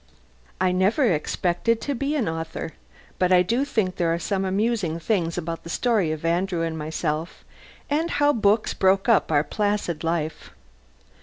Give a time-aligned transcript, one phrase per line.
[0.59, 2.71] I never expected to be an author!
[3.19, 6.75] But I do think there are some amusing things about the story of Andrew and
[6.75, 7.45] myself
[7.87, 10.49] and how books broke up our placid life.